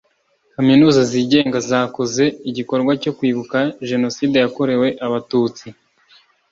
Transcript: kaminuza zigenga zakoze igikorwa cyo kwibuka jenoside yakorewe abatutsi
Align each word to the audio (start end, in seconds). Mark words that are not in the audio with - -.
kaminuza 0.55 1.01
zigenga 1.11 1.57
zakoze 1.69 2.23
igikorwa 2.49 2.91
cyo 3.01 3.11
kwibuka 3.17 3.57
jenoside 3.89 4.35
yakorewe 4.43 4.87
abatutsi 5.05 5.65